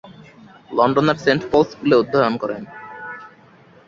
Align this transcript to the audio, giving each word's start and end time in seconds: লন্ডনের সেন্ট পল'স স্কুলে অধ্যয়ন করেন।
লন্ডনের 0.71 1.17
সেন্ট 1.25 1.41
পল'স 1.51 1.67
স্কুলে 1.71 1.95
অধ্যয়ন 2.01 2.33
করেন। 2.41 2.61